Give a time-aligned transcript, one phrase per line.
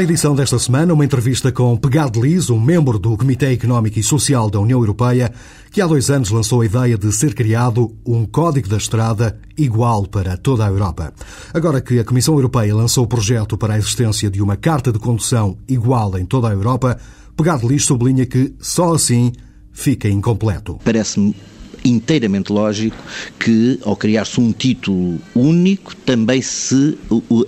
[0.00, 4.02] Na edição desta semana, uma entrevista com Pegado Liz, um membro do Comitê Económico e
[4.02, 5.30] Social da União Europeia,
[5.70, 10.06] que há dois anos lançou a ideia de ser criado um Código da Estrada igual
[10.06, 11.12] para toda a Europa.
[11.52, 14.98] Agora que a Comissão Europeia lançou o projeto para a existência de uma Carta de
[14.98, 16.98] Condução igual em toda a Europa,
[17.36, 19.32] Pegado Liz sublinha que só assim
[19.70, 20.78] fica incompleto.
[20.82, 21.36] Parece-me
[21.84, 22.96] inteiramente lógico
[23.38, 26.98] que, ao criar-se um título único, também se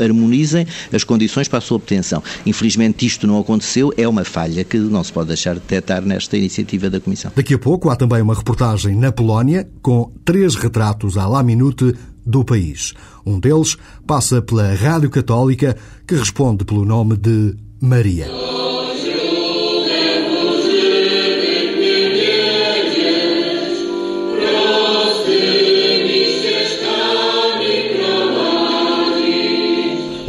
[0.01, 2.23] harmonizem as condições para a sua obtenção.
[2.47, 6.37] Infelizmente, isto não aconteceu, é uma falha que não se pode deixar de detectar nesta
[6.37, 7.33] iniciativa da Comissão.
[7.35, 11.95] Daqui a pouco há também uma reportagem na Polónia com três retratos à la minute
[12.25, 12.95] do país.
[13.27, 18.29] Um deles passa pela Rádio Católica, que responde pelo nome de Maria.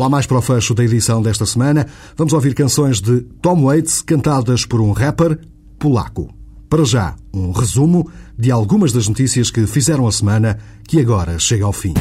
[0.03, 1.87] Lá mais para o fecho da edição desta semana,
[2.17, 5.39] vamos ouvir canções de Tom Waits cantadas por um rapper
[5.79, 6.29] polaco.
[6.69, 11.63] Para já, um resumo de algumas das notícias que fizeram a semana que agora chega
[11.63, 11.93] ao fim.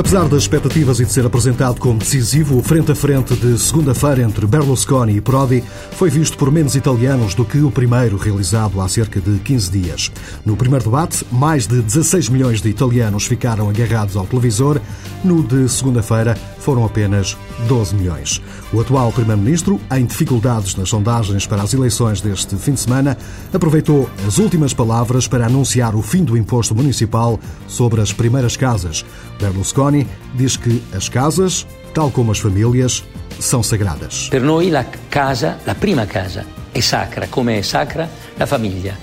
[0.00, 4.22] Apesar das expectativas e de ser apresentado como decisivo, o frente a frente de segunda-feira
[4.22, 8.88] entre Berlusconi e Prodi foi visto por menos italianos do que o primeiro realizado há
[8.88, 10.10] cerca de 15 dias.
[10.42, 14.80] No primeiro debate, mais de 16 milhões de italianos ficaram agarrados ao televisor.
[15.22, 18.40] No de segunda-feira, foram apenas 12 milhões.
[18.72, 23.16] O atual Primeiro-Ministro, em dificuldades nas sondagens para as eleições deste fim de semana,
[23.52, 29.04] aproveitou as últimas palavras para anunciar o fim do imposto municipal sobre as primeiras casas.
[29.40, 33.02] Berlusconi diz que as casas, tal como as famílias,
[33.38, 34.28] são sagradas.
[34.28, 38.96] Per noi la casa, la prima casa, è sacra, come è sacra la famiglia.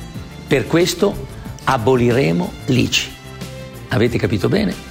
[0.48, 1.14] Per questo
[1.64, 3.12] aboliremo l'ICI.
[3.90, 4.87] Avete capito bene?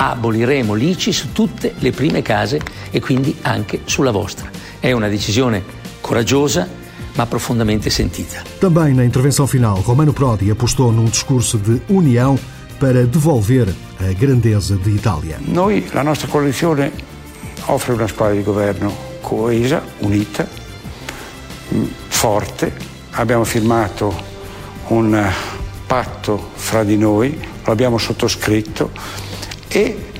[0.00, 2.60] Aboliremo l'ICI su tutte le prime case
[2.90, 4.48] e quindi anche sulla vostra.
[4.78, 5.60] È una decisione
[6.00, 6.68] coraggiosa,
[7.16, 8.42] ma profondamente sentita.
[8.60, 12.38] Também na intervenção final, Romano Prodi apostou num discurso de união
[12.78, 13.66] para devolver
[13.98, 15.40] a grandeza de Itália.
[15.40, 16.92] Noi, la nostra coalizione
[17.66, 20.46] offre una squadra di governo coesa, unita,
[21.74, 22.72] mm, forte.
[23.10, 24.14] Abbiamo firmato
[24.88, 25.28] un
[25.88, 29.26] patto fra di noi, lo abbiamo sottoscritto
[29.68, 30.10] e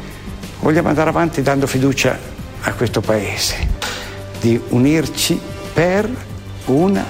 [0.60, 2.19] vogliamo andare avanti dando fiducia
[2.60, 3.56] a questo Paese,
[4.41, 5.41] di unirci
[5.72, 6.09] per
[6.66, 7.04] una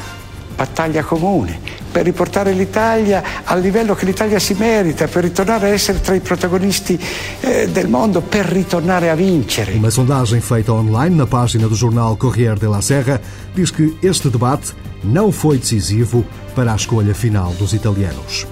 [0.54, 6.00] battaglia comune per riportare l'Italia al livello che l'Italia si merita, per ritornare a essere
[6.00, 6.98] tra i protagonisti
[7.40, 9.72] eh, del mondo, per ritornare a vincere.
[9.72, 13.20] Uma sondagem feita online na página do jornal Corriere della Serra
[13.54, 18.46] diz que este debate não foi decisivo para a escolha final dos italianos.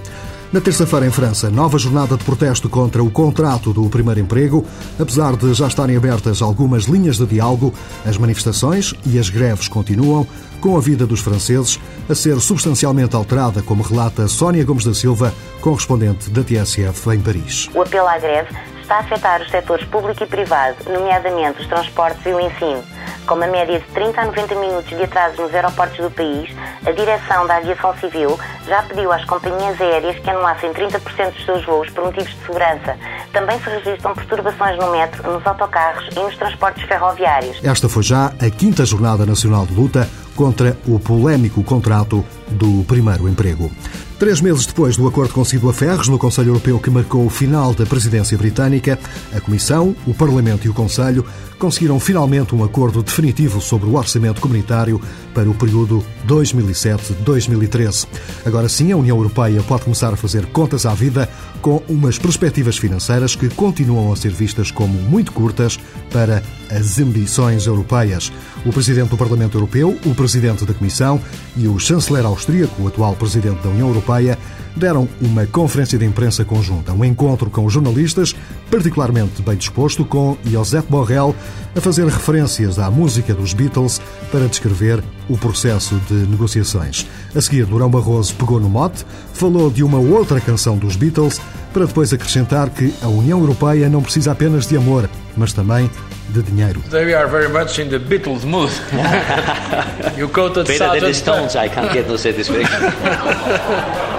[0.52, 4.64] Na terça-feira, em França, nova jornada de protesto contra o contrato do primeiro emprego.
[4.98, 7.74] Apesar de já estarem abertas algumas linhas de diálogo,
[8.04, 10.26] as manifestações e as greves continuam,
[10.60, 15.34] com a vida dos franceses a ser substancialmente alterada, como relata Sónia Gomes da Silva,
[15.60, 17.68] correspondente da TSF em Paris.
[17.74, 22.24] O apelo à greve está a afetar os setores público e privado, nomeadamente os transportes
[22.24, 22.84] e o ensino.
[23.26, 26.48] Com uma média de 30 a 90 minutos de atraso nos aeroportos do país,
[26.86, 31.64] a direção da Aviação Civil já pediu às companhias aéreas que anulassem 30% dos seus
[31.64, 32.96] voos por motivos de segurança.
[33.32, 37.58] Também se registram perturbações no metro, nos autocarros e nos transportes ferroviários.
[37.64, 43.28] Esta foi já a quinta Jornada Nacional de Luta contra o polémico contrato do primeiro
[43.28, 43.70] emprego.
[44.18, 47.74] Três meses depois do acordo concedido a Ferros no Conselho Europeu que marcou o final
[47.74, 48.98] da presidência britânica,
[49.34, 51.22] a Comissão, o Parlamento e o Conselho
[51.58, 55.00] conseguiram finalmente um acordo definitivo sobre o orçamento comunitário
[55.34, 58.06] para o período 2007-2013.
[58.46, 61.28] Agora sim, a União Europeia pode começar a fazer contas à vida
[61.60, 65.78] com umas perspectivas financeiras que continuam a ser vistas como muito curtas
[66.10, 68.32] para as ambições europeias.
[68.64, 71.20] O Presidente do Parlamento Europeu, o Presidente da Comissão
[71.56, 74.36] e o Chanceler austríaco, o atual Presidente da União Europeia,
[74.74, 78.34] deram uma conferência de imprensa conjunta, um encontro com os jornalistas,
[78.68, 81.32] particularmente bem disposto, com Josep Borrell
[81.76, 84.00] a fazer referências à música dos Beatles
[84.32, 87.06] para descrever o processo de negociações.
[87.32, 91.40] A seguir, Durão Barroso pegou no mote, falou de uma outra canção dos Beatles,
[91.72, 95.88] para depois acrescentar que a União Europeia não precisa apenas de amor, mas também
[96.28, 96.80] de dinheiro.
[96.90, 98.70] They are very much in the Beatles mood.
[100.16, 102.66] you quoted Better than the Stones, I can't get no satisfaction.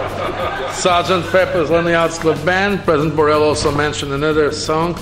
[0.73, 2.83] Sergeant Pepper's Lonely Hearts Club Band.
[2.85, 4.95] President Borrell also mentioned another song.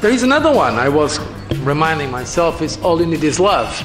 [0.00, 1.20] There is another one I was
[1.62, 3.84] reminding myself is All You Need Is Love.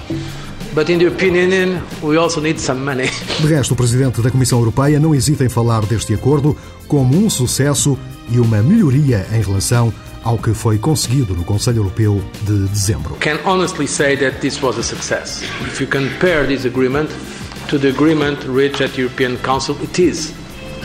[0.74, 3.10] But in the European Union, we also need some money.
[3.42, 6.56] De resto, o Presidente da Comissão Europeia não hesita em falar deste acordo
[6.88, 7.98] como um sucesso
[8.31, 9.92] e uma melhoria em relação
[10.30, 13.16] ao que foi conseguido no Conselho Europeu de dezembro.
[13.16, 15.42] Can honestly say that this was a success.
[15.62, 17.10] If you compare this agreement
[17.68, 20.31] to the agreement reached at the European Council, it is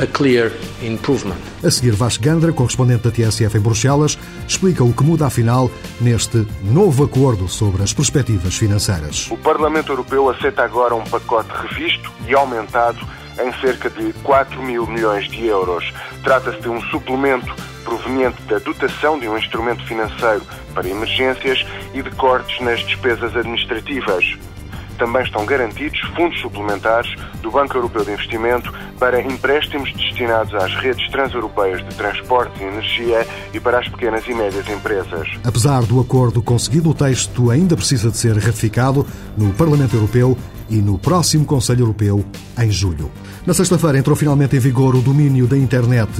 [0.01, 0.51] a clear
[0.83, 1.37] improvement.
[1.63, 4.19] A seguir, Vasco Gandra, correspondente da TSF em Bruxelas,
[4.49, 5.71] explica o que muda afinal
[6.01, 9.29] neste novo acordo sobre as perspectivas financeiras.
[9.31, 13.07] O Parlamento Europeu aceita agora um pacote revisto e aumentado
[13.39, 15.93] em cerca de 4 mil milhões de euros.
[16.23, 20.43] Trata-se de um suplemento proveniente da dotação de um instrumento financeiro
[20.75, 24.25] para emergências e de cortes nas despesas administrativas.
[24.99, 31.09] Também estão garantidos fundos suplementares do Banco Europeu de Investimento para empréstimos destinados às redes
[31.11, 35.29] transeuropeias de transporte e energia e para as pequenas e médias empresas.
[35.45, 40.39] Apesar do acordo conseguido, o texto ainda precisa de ser ratificado no Parlamento Europeu
[40.75, 42.25] e no próximo Conselho Europeu,
[42.59, 43.09] em julho.
[43.47, 46.11] Na sexta-feira entrou finalmente em vigor o domínio da internet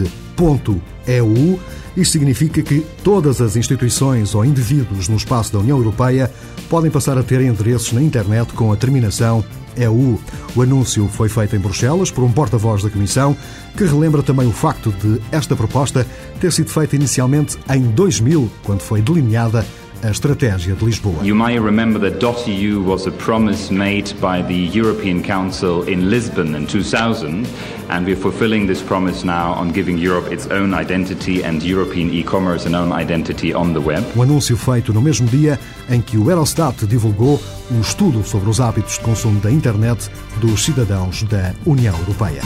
[1.07, 1.61] .eu.
[1.97, 6.31] Isto significa que todas as instituições ou indivíduos no espaço da União Europeia
[6.69, 9.45] podem passar a ter endereços na internet com a terminação
[9.77, 10.21] EU.
[10.55, 13.37] O anúncio foi feito em Bruxelas por um porta-voz da Comissão,
[13.77, 16.07] que relembra também o facto de esta proposta
[16.41, 19.67] ter sido feita inicialmente em 2000, quando foi delineada
[20.05, 21.25] a estratégia de Lisboa.
[21.25, 26.55] You might remember that .eu was a promise made by the European Council in Lisbon
[26.55, 27.47] in 2000
[27.89, 32.67] and we're fulfilling this promise now on giving Europe its own identity and European e-commerce
[32.67, 34.05] an own identity on the web.
[34.15, 35.59] Um anúncio feito no mesmo dia
[35.89, 37.41] em que o Eurostat divulgou
[37.71, 42.43] um estudo sobre os hábitos de consumo da internet dos cidadãos da União Europeia.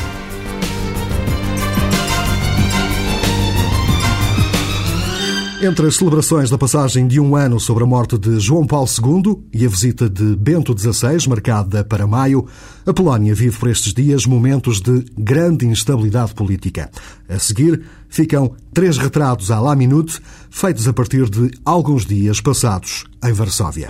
[5.60, 9.42] Entre as celebrações da passagem de um ano sobre a morte de João Paulo II
[9.52, 12.46] e a visita de Bento XVI, marcada para maio,
[12.86, 16.88] a Polónia vive por estes dias momentos de grande instabilidade política.
[17.28, 23.04] A seguir, ficam três retratos à la minute, feitos a partir de alguns dias passados
[23.24, 23.88] em Varsóvia.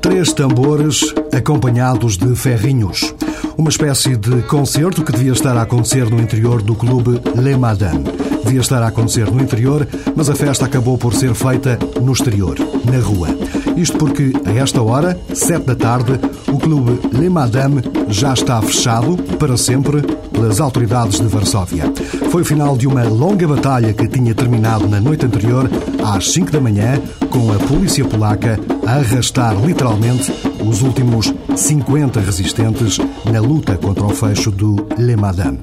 [0.00, 3.14] Três tambores acompanhados de ferrinhos.
[3.60, 8.04] Uma espécie de concerto que devia estar a acontecer no interior do clube Le Madame.
[8.42, 9.86] Devia estar a acontecer no interior,
[10.16, 13.28] mas a festa acabou por ser feita no exterior, na rua.
[13.76, 16.18] Isto porque, a esta hora, sete da tarde,
[16.48, 20.00] o clube Le Madame já está fechado para sempre
[20.32, 21.92] pelas autoridades de Varsóvia.
[22.30, 25.70] Foi o final de uma longa batalha que tinha terminado na noite anterior,
[26.02, 26.98] às 5 da manhã,
[27.28, 30.32] com a polícia polaca a arrastar literalmente
[30.64, 32.98] os últimos 50 resistentes
[33.30, 35.60] na luta contra o fecho do Le Madame.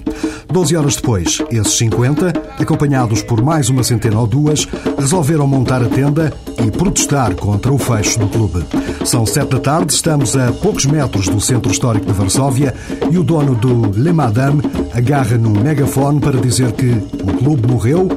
[0.52, 4.68] Doze horas depois, esses 50, acompanhados por mais uma centena ou duas,
[4.98, 6.34] resolveram montar a tenda
[6.66, 8.66] e protestar contra o fecho do clube.
[9.06, 12.74] São sete da tarde, estamos a poucos metros do centro histórico de Varsóvia
[13.12, 14.62] e o dono do Le Madame
[14.94, 18.08] agarra num megafone para dizer que o clube morreu,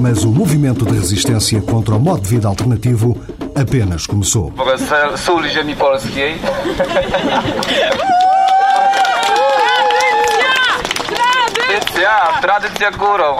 [0.00, 3.16] mas o movimento de resistência contra o modo de vida alternativo
[3.54, 4.52] apenas começou.
[5.16, 6.38] Sól ziemi polskiej.
[11.68, 12.40] Tradycja!
[12.42, 13.36] Tradycja górą.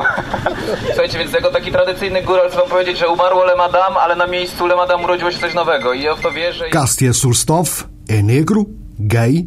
[0.87, 4.27] Słuchajcie, więc jako taki tradycyjny góral chcę wam powiedzieć, że umarło Le Madame, ale na
[4.27, 6.69] miejscu Le Madame urodziło się coś nowego i ja w to wierzę.
[6.69, 6.71] I...
[6.71, 8.65] Kastia Surstov é negro,
[8.99, 9.47] gay,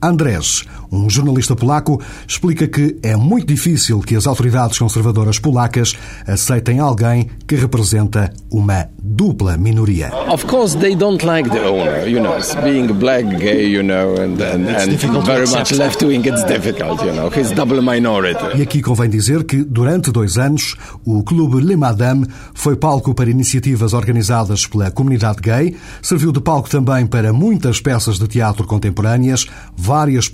[0.00, 5.94] Andrés, um jornalista polaco, explica que é muito difícil que as autoridades conservadoras polacas
[6.26, 10.10] aceitem alguém que representa uma dupla minoria.
[10.30, 14.40] Of course, they don't like the owner, you know, being black, gay, you know, and,
[14.40, 18.58] and, and very much left wing, it's difficult, you know, he's double minority.
[18.58, 23.30] E aqui convém dizer que, durante dois anos, o Clube Le Madame foi palco para
[23.30, 29.46] iniciativas organizadas pela comunidade gay, serviu de palco também para muitas peças de teatro contemporâneas,
[29.76, 30.28] várias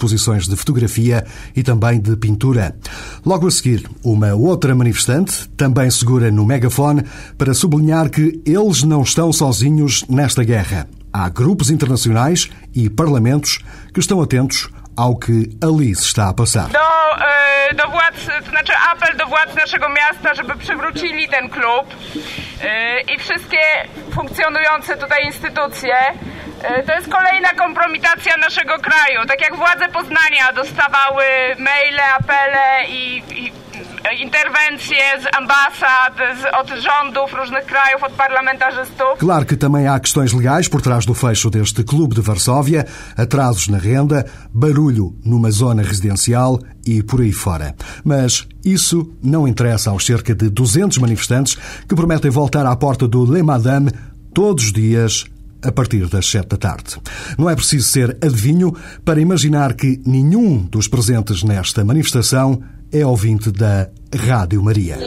[0.49, 1.25] de fotografia
[1.55, 2.77] e também de pintura.
[3.25, 7.05] Logo a seguir, uma outra manifestante também segura no megafone
[7.37, 10.89] para sublinhar que eles não estão sozinhos nesta guerra.
[11.13, 13.61] Há grupos internacionais e parlamentos
[13.93, 16.69] que estão atentos ao que ali se está a passar.
[16.69, 21.87] Do, do władz, to znaczy apel do władz naszego miasta, żeby przywrócili ten klub
[23.15, 23.59] i wszystkie
[24.15, 25.97] funkcjonujące tutaj instytucje.
[26.63, 29.27] E, to jest kolejna kompromitacja naszego kraju.
[29.29, 31.25] Tak jak władze Poznania dostawały
[31.59, 33.53] maile, apele i, i
[34.21, 39.19] interwencje z ambasad, z, od rządów różnych krajów, od parlamentarzystów.
[39.19, 42.85] Claro que também há questões legais por trás do fecho deste clube de Varsóvia,
[43.17, 47.75] atrasos na renda, barulho numa zona residencial e por aí fora.
[48.05, 51.57] Mas isso não interessa aos cerca de 200 manifestantes
[51.89, 53.91] que prometem voltar à porta do Le Madame
[54.33, 55.25] todos os dias
[55.63, 56.97] a partir das sete da tarde.
[57.39, 58.75] Não é preciso ser adivinho
[59.05, 62.63] para imaginar que nenhum dos presentes nesta manifestação
[62.93, 64.99] é ouvinte da Rádio Maria.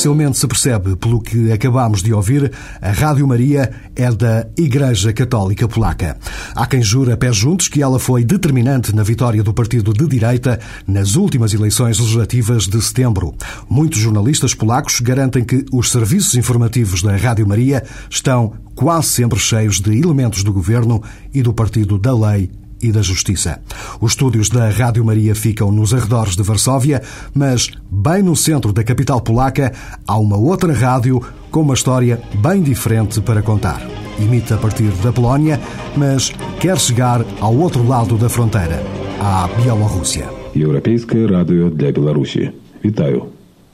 [0.00, 5.68] Facilmente se percebe pelo que acabamos de ouvir, a Rádio Maria é da Igreja Católica
[5.68, 6.16] Polaca.
[6.54, 10.58] Há quem jura pés juntos que ela foi determinante na vitória do partido de direita
[10.86, 13.34] nas últimas eleições legislativas de setembro.
[13.68, 19.82] Muitos jornalistas polacos garantem que os serviços informativos da Rádio Maria estão quase sempre cheios
[19.82, 21.02] de elementos do governo
[21.34, 22.50] e do partido da lei
[22.81, 23.61] e da Justiça.
[23.99, 27.01] Os estúdios da Rádio Maria ficam nos arredores de Varsóvia,
[27.33, 29.73] mas bem no centro da capital polaca
[30.07, 33.81] há uma outra rádio com uma história bem diferente para contar.
[34.19, 35.59] Imita a partir da Polónia,
[35.95, 38.81] mas quer chegar ao outro lado da fronteira,
[39.19, 40.29] à Bielorrússia.
[40.55, 42.51] Європейське радіо для Білорусі.
[42.85, 43.23] Вітаю.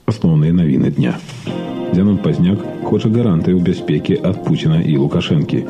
[0.06, 1.18] Основні новини дня.
[1.94, 5.66] Зянон Пазняк хоче гарантію безпеки від Путіна і Лукашенки.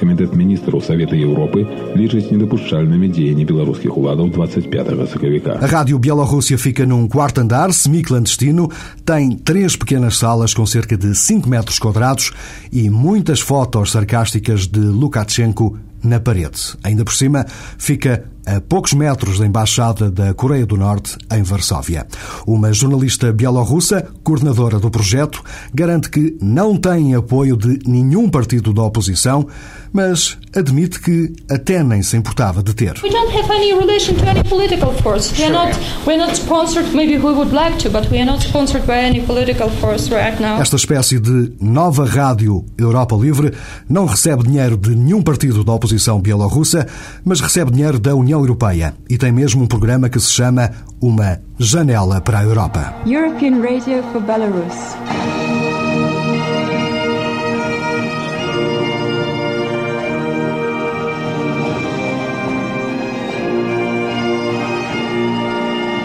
[0.00, 1.66] Комітет міністрів Совета Європи
[1.96, 5.58] лічить недопущальними діяння білоруських уладів 25 сакавіка.
[5.62, 8.70] A Rádio Bielorrússia fica num quarto andar, semi-clandestino,
[9.04, 12.32] tem três pequenas salas com cerca de 5 metros quadrados
[12.72, 15.66] e muitas fotos sarcásticas de Lukashenko
[16.02, 16.60] na parede.
[16.82, 17.46] Ainda por cima,
[17.78, 18.24] fica
[18.55, 22.07] a poucos metros da Embaixada da Coreia do Norte, em Varsóvia.
[22.47, 28.81] Uma jornalista bielorrussa, coordenadora do projeto, garante que não tem apoio de nenhum partido da
[28.81, 29.47] oposição,
[29.93, 32.99] mas admite que até nem se importava de ter.
[33.03, 35.33] We don't have any relation to any political force.
[35.39, 36.95] We are not we're not sponsored.
[36.95, 40.39] Maybe we would like to, but we are not sponsored by any political force right
[40.39, 40.59] now.
[40.59, 43.53] Esta espécie de nova rádio Europa Livre
[43.87, 46.87] não recebe dinheiro de nenhum partido da oposição bielorrussa,
[47.23, 51.40] mas recebe dinheiro da União Europeia e tem mesmo um programa que se chama Uma
[51.58, 52.94] Janela para a Europa.
[53.06, 54.94] European Radio for Belarus.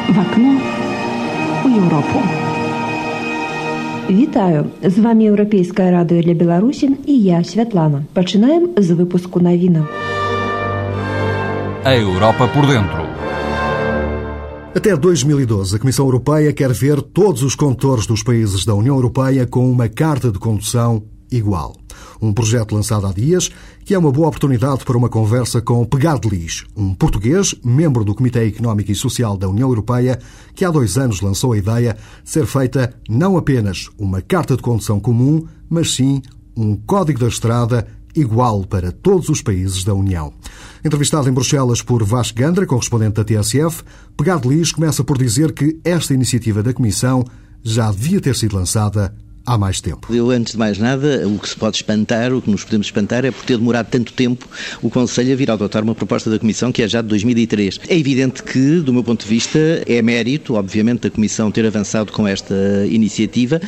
[0.09, 0.61] В окно
[1.65, 2.19] у Європу.
[4.09, 4.65] Вітаю!
[4.83, 8.03] З вами Європейське радіо для Білорусі і я, Світлана.
[8.13, 10.02] Починаємо з випуску новинок.
[11.84, 13.02] A Europa por dentro.
[14.74, 19.46] Até 2012, a Comissão Europeia quer ver todos os condutores dos países da União Europeia
[19.46, 21.76] com uma carta de condução igual.
[22.22, 23.50] Um projeto lançado há dias
[23.84, 28.46] que é uma boa oportunidade para uma conversa com Pegadlis, um português, membro do Comitê
[28.46, 30.18] Económico e Social da União Europeia,
[30.54, 34.62] que há dois anos lançou a ideia de ser feita não apenas uma carta de
[34.62, 36.22] condução comum, mas sim
[36.56, 40.32] um código da estrada igual para todos os países da União.
[40.84, 43.82] Entrevistado em Bruxelas por Vasco Gandra, correspondente da TSF,
[44.16, 47.24] Pegadlis começa por dizer que esta iniciativa da Comissão
[47.62, 49.14] já devia ter sido lançada
[49.46, 50.14] há mais tempo.
[50.14, 53.24] Eu, antes de mais nada, o que se pode espantar, o que nos podemos espantar
[53.24, 54.46] é por ter demorado tanto tempo
[54.82, 57.80] o Conselho a vir a adotar uma proposta da Comissão que é já de 2003.
[57.88, 62.12] É evidente que, do meu ponto de vista, é mérito, obviamente, da Comissão ter avançado
[62.12, 62.54] com esta
[62.88, 63.60] iniciativa,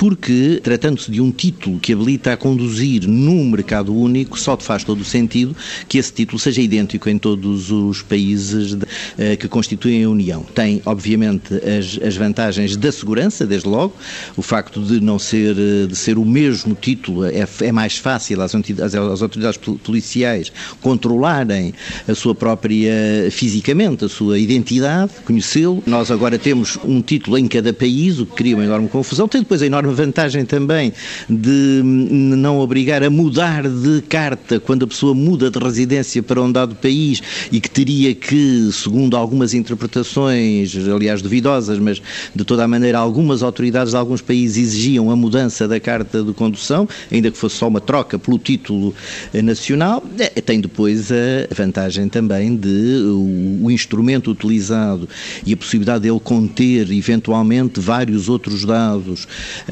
[0.00, 5.02] porque, tratando-se de um título que habilita a conduzir num mercado único, só faz todo
[5.02, 5.54] o sentido
[5.86, 10.42] que esse título seja idêntico em todos os países de, uh, que constituem a União.
[10.54, 13.92] Tem, obviamente, as, as, vantagens da segurança, desde logo,
[14.38, 15.54] o facto de não ser,
[15.86, 21.74] de ser o mesmo título é, é mais fácil às, às, às autoridades policiais controlarem
[22.08, 22.90] a sua própria,
[23.30, 25.82] fisicamente, a sua identidade, conhecê-lo.
[25.86, 29.28] Nós agora temos um título em cada país, o que cria uma enorme confusão.
[29.28, 30.92] Tem depois a enorme vantagem também
[31.28, 36.50] de não obrigar a mudar de carta quando a pessoa muda de residência para um
[36.50, 42.00] dado país e que teria que, segundo algumas interpretações, aliás duvidosas, mas
[42.34, 46.32] de toda a maneira algumas autoridades de alguns países exigiam a mudança da carta de
[46.32, 48.94] condução, ainda que fosse só uma troca pelo título
[49.32, 50.02] nacional,
[50.44, 55.08] tem depois a vantagem também de o, o instrumento utilizado
[55.44, 59.26] e a possibilidade dele conter eventualmente vários outros dados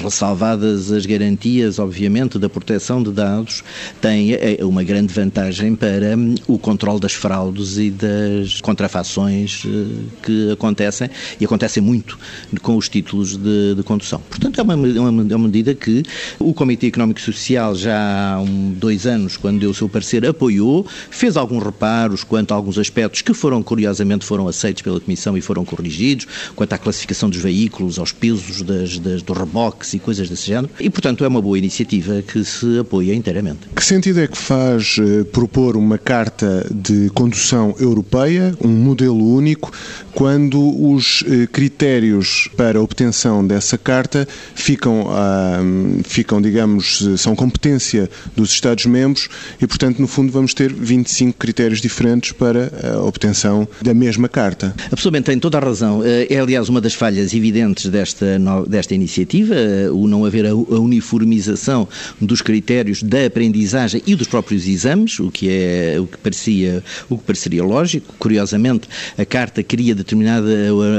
[0.08, 3.62] ressalvadas as garantias, obviamente, da proteção de dados,
[4.00, 10.04] tem é, uma grande vantagem para hum, o controle das fraudes e das contrafações eh,
[10.22, 11.10] que acontecem,
[11.40, 12.18] e acontecem muito
[12.62, 14.20] com os títulos de, de condução.
[14.28, 16.02] Portanto, é uma, uma, é uma, medida que
[16.38, 20.26] o Comitê Económico e Social já há um, dois anos, quando deu o seu parecer,
[20.26, 25.36] apoiou, fez alguns reparos quanto a alguns aspectos que foram, curiosamente, foram aceitos pela Comissão
[25.36, 29.98] e foram corrigidos, quanto à classificação dos veículos, aos pesos das, das, do reboque, E
[29.98, 30.70] coisas desse género.
[30.80, 33.60] E, portanto, é uma boa iniciativa que se apoia inteiramente.
[33.74, 39.72] Que sentido é que faz eh, propor uma carta de condução europeia, um modelo único,
[40.14, 40.58] quando
[40.90, 45.60] os eh, critérios para a obtenção dessa carta ficam, ah,
[46.04, 49.28] ficam, digamos, são competência dos Estados-membros
[49.60, 54.74] e, portanto, no fundo, vamos ter 25 critérios diferentes para a obtenção da mesma carta?
[54.90, 56.02] A pessoa tem toda a razão.
[56.04, 59.54] Eh, é, aliás, uma das falhas evidentes desta, desta iniciativa,
[59.92, 61.88] o não haver a uniformização
[62.20, 67.16] dos critérios da aprendizagem e dos próprios exames, o que é o que parecia, o
[67.16, 68.14] que pareceria lógico.
[68.18, 70.48] Curiosamente, a carta queria determinada,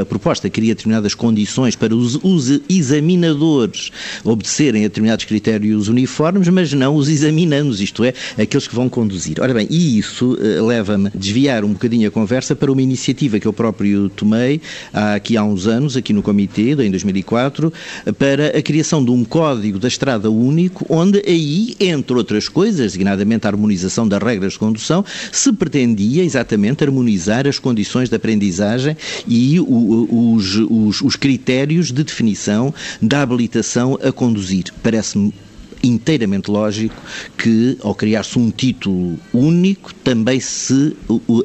[0.01, 3.91] a proposta queria determinadas condições para os, os examinadores
[4.23, 9.37] obedecerem a determinados critérios uniformes, mas não os examinandos, isto é, aqueles que vão conduzir.
[9.39, 13.39] Ora bem, e isso uh, leva-me a desviar um bocadinho a conversa para uma iniciativa
[13.39, 14.61] que eu próprio tomei
[14.93, 17.71] há, aqui há uns anos, aqui no Comitê, em 2004,
[18.17, 23.47] para a criação de um código da estrada único, onde aí, entre outras coisas, designadamente
[23.47, 28.95] a harmonização das regras de condução, se pretendia exatamente harmonizar as condições de aprendizagem
[29.27, 32.71] e o, os, os, os critérios de definição
[33.01, 34.65] da habilitação a conduzir.
[34.83, 35.33] Parece-me
[35.83, 36.95] inteiramente lógico
[37.37, 40.95] que, ao criar-se um título único, também se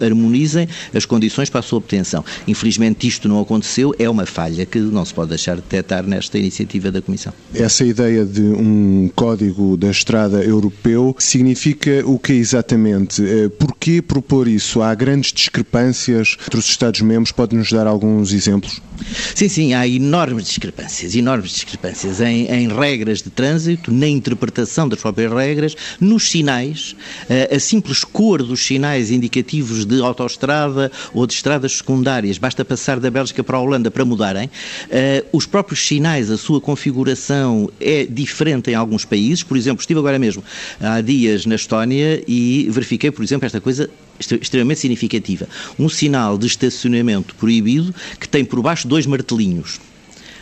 [0.00, 2.24] harmonizem as condições para a sua obtenção.
[2.46, 6.38] Infelizmente, isto não aconteceu, é uma falha que não se pode deixar de detectar nesta
[6.38, 7.32] iniciativa da Comissão.
[7.54, 13.22] Essa ideia de um código da estrada europeu significa o que exatamente?
[13.24, 14.82] Eh, porquê propor isso?
[14.82, 17.32] Há grandes discrepâncias entre os Estados-membros?
[17.32, 18.80] Pode-nos dar alguns exemplos?
[19.34, 25.00] Sim, sim, há enormes discrepâncias, enormes discrepâncias em, em regras de trânsito, na interpretação das
[25.00, 26.96] próprias regras, nos sinais,
[27.50, 32.98] a, a simples cor dos sinais indicativos de autoestrada ou de estradas secundárias, basta passar
[32.98, 34.50] da Bélgica para a Holanda para mudarem,
[35.32, 40.18] os próprios sinais, a sua configuração é diferente em alguns países, por exemplo, estive agora
[40.18, 40.42] mesmo
[40.80, 45.48] há dias na Estónia e verifiquei, por exemplo, esta coisa extremamente significativa.
[45.78, 49.80] Um sinal de estacionamento proibido que tem por baixo dois martelinhos.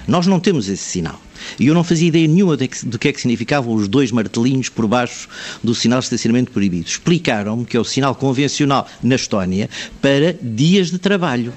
[0.07, 1.21] Nós não temos esse sinal.
[1.59, 4.87] E eu não fazia ideia nenhuma do que é que significavam os dois martelinhos por
[4.87, 5.29] baixo
[5.63, 6.87] do sinal de estacionamento proibido.
[6.87, 9.69] Explicaram-me que é o sinal convencional na Estónia
[10.01, 11.53] para dias de trabalho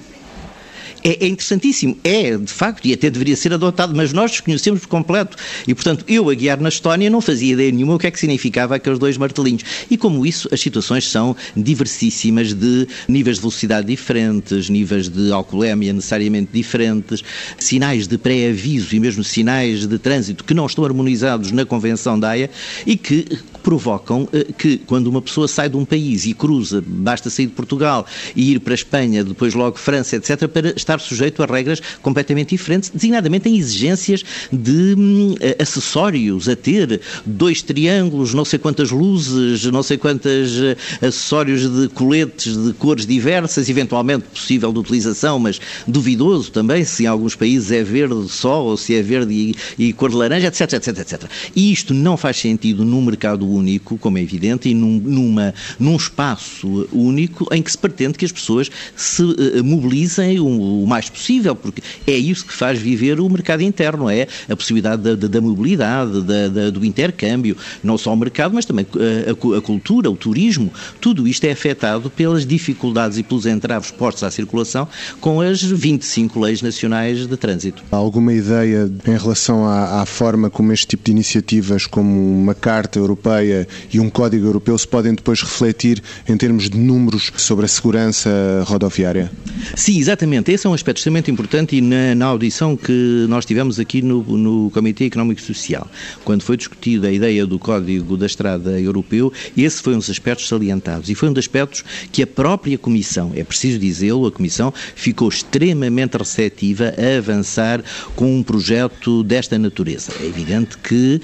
[1.06, 1.96] é, é, interessantíssimo.
[2.02, 5.36] É, de facto, e até deveria ser adotado, mas nós desconhecemos por completo.
[5.66, 8.18] E, portanto, eu a guiar na Estónia não fazia ideia nenhuma o que é que
[8.18, 9.62] significava aqueles dois martelinhos.
[9.88, 15.92] E como isso, as situações são diversíssimas, de níveis de velocidade diferentes, níveis de alcoolemia
[15.92, 17.22] necessariamente diferentes,
[17.56, 22.30] sinais de pré-aviso e mesmo sinais de trânsito que não estão harmonizados na Convenção da
[22.30, 22.50] AIA
[22.84, 23.26] e que
[23.66, 27.52] provocam eh, que, quando uma pessoa sai de um país e cruza, basta sair de
[27.52, 31.82] Portugal e ir para a Espanha, depois logo França, etc., para estar sujeito a regras
[32.00, 38.56] completamente diferentes, designadamente em exigências de hum, eh, acessórios a ter, dois triângulos, não sei
[38.56, 44.78] quantas luzes, não sei quantos eh, acessórios de coletes de cores diversas, eventualmente possível de
[44.78, 49.34] utilização, mas duvidoso também se em alguns países é verde só ou se é verde
[49.34, 51.24] e, e cor de laranja, etc, etc, etc.
[51.56, 55.96] E isto não faz sentido num mercado único, como é evidente, e num, numa, num
[55.96, 61.08] espaço único em que se pretende que as pessoas se uh, mobilizem o, o, mais
[61.08, 65.28] possível, porque é isso que faz viver o mercado interno, é a possibilidade da, da,
[65.28, 69.60] da mobilidade, da, da, do intercâmbio, não só o mercado, mas também a, a, a,
[69.60, 74.88] cultura, o turismo, tudo isto é afetado pelas dificuldades e pelos entraves postos à circulação
[75.20, 77.82] com as 25 leis nacionais de trânsito.
[77.90, 82.54] Há alguma ideia em relação à, à forma como este tipo de iniciativas, como uma
[82.54, 87.32] Carta Europeia, Europeia e um Código Europeu se podem depois refletir em termos de números
[87.36, 88.30] sobre a segurança
[88.66, 89.30] rodoviária?
[89.74, 90.50] Sim, exatamente.
[90.52, 94.22] Esse é um aspecto extremamente importante e na, na audição que nós tivemos aqui no,
[94.22, 95.88] no Comitê Económico e Social,
[96.24, 100.48] quando foi discutida a ideia do Código da Estrada Europeu, esse foi um dos aspectos
[100.48, 104.72] salientados e foi um dos aspectos que a própria Comissão, é preciso dizê-lo, a Comissão
[104.94, 107.82] ficou extremamente receptiva a avançar
[108.14, 110.12] com um projeto desta natureza.
[110.20, 111.20] É evidente que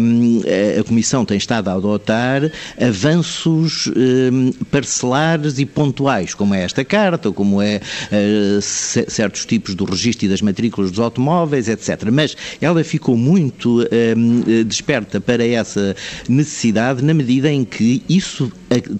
[0.00, 0.42] hum,
[0.78, 7.28] a Comissão tem estado a adotar avanços eh, parcelares e pontuais, como é esta carta,
[7.28, 12.10] ou como é eh, certos tipos do registro e das matrículas dos automóveis, etc.
[12.12, 14.14] Mas ela ficou muito eh,
[14.64, 15.94] desperta para essa
[16.28, 18.50] necessidade na medida em que isso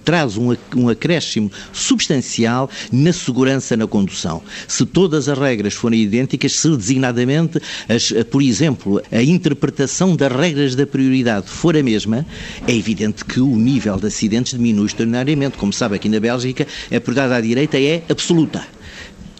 [0.05, 4.43] traz um, um acréscimo substancial na segurança na condução.
[4.69, 10.75] Se todas as regras forem idênticas, se designadamente, as, por exemplo, a interpretação das regras
[10.75, 12.26] da prioridade for a mesma,
[12.67, 15.57] é evidente que o nível de acidentes diminui extraordinariamente.
[15.57, 18.77] Como sabe, aqui na Bélgica, a prioridade à direita é absoluta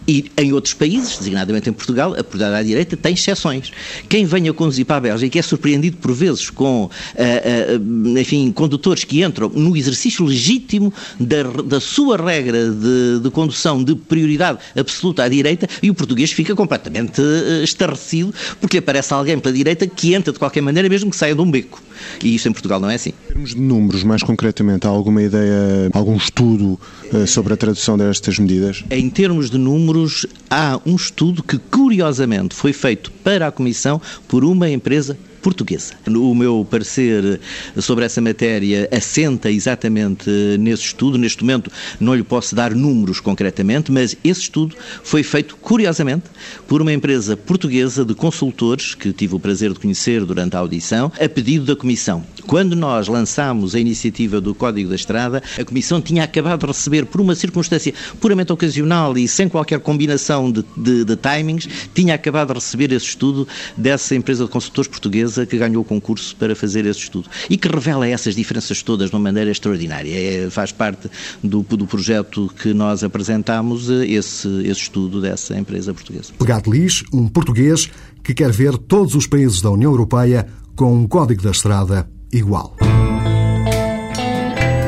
[0.07, 3.73] E em outros países, designadamente em Portugal, a propriedade à direita tem exceções.
[4.07, 9.03] Quem venha conduzir para a Bélgica é surpreendido por vezes com, uh, uh, enfim, condutores
[9.03, 15.23] que entram no exercício legítimo da, da sua regra de, de, condução de prioridade absoluta
[15.23, 20.13] à direita e o português fica completamente uh, estarrecido porque aparece alguém pela direita que
[20.13, 21.81] entra de qualquer maneira, mesmo que saia de um beco.
[22.23, 23.13] E isso em Portugal não é assim.
[23.25, 26.79] Em termos de números, mais concretamente, há alguma ideia, algum estudo
[27.27, 28.83] sobre a tradução destas medidas?
[28.89, 34.43] Em termos de números, há um estudo que, curiosamente, foi feito para a Comissão por
[34.43, 35.93] uma empresa portuguesa.
[36.07, 37.39] O meu parecer
[37.77, 41.17] sobre essa matéria assenta exatamente nesse estudo.
[41.17, 46.25] Neste momento não lhe posso dar números concretamente, mas esse estudo foi feito, curiosamente,
[46.67, 51.11] por uma empresa portuguesa de consultores, que tive o prazer de conhecer durante a audição,
[51.19, 52.23] a pedido da Comissão.
[52.45, 57.05] Quando nós lançámos a iniciativa do Código da Estrada, a Comissão tinha acabado de receber,
[57.05, 62.49] por uma circunstância puramente ocasional e sem qualquer combinação de, de, de timings, tinha acabado
[62.49, 66.85] de receber esse estudo dessa empresa de consultores portuguesa que ganhou o concurso para fazer
[66.85, 70.11] esse estudo e que revela essas diferenças todas de uma maneira extraordinária.
[70.11, 71.09] É, faz parte
[71.43, 76.33] do, do projeto que nós apresentámos, eh, esse, esse estudo dessa empresa portuguesa.
[76.37, 77.89] Pegado Lis, um português
[78.23, 82.75] que quer ver todos os países da União Europeia com um código da estrada igual.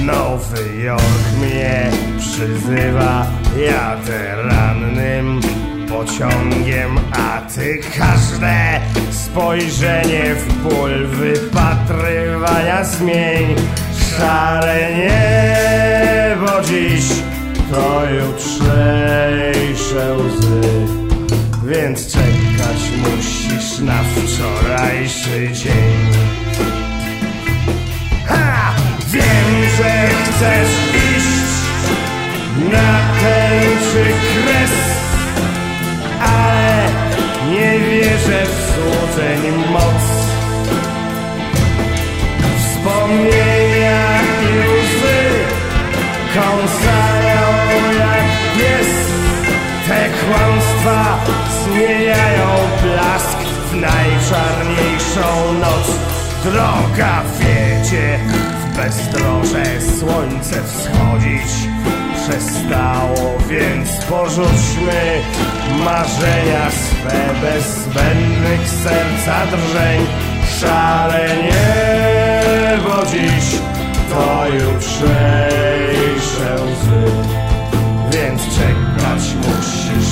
[0.04, 5.40] Nowy Jork mnie przyzywa, jadę rannym
[5.92, 13.56] pociągiem, a ty każde spojrzenie w ból wypatrywania zmień.
[14.10, 17.04] Szare niebo dziś
[17.70, 18.56] to jutrzejsze
[20.16, 20.60] łzy,
[21.66, 25.92] więc czekać musisz na wczorajszy dzień.
[28.26, 28.74] Ha!
[29.08, 31.52] Wiem, że chcesz iść
[32.72, 34.31] na tęczy kres
[56.52, 58.18] Droga wiecie,
[58.60, 59.64] w bezdroże
[59.98, 61.52] słońce wschodzić
[62.14, 65.20] przestało, więc porzućmy
[65.84, 70.06] marzenia swe bez zbędnych serca drżeń.
[70.60, 71.52] Szalenie,
[72.84, 73.46] bo dziś
[74.10, 75.34] to jutrzejsze
[76.54, 77.12] łzy,
[78.10, 80.11] więc czekać musisz